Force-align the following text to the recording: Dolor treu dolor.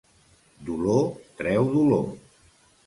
Dolor 0.69 1.05
treu 1.43 1.71
dolor. 1.77 2.05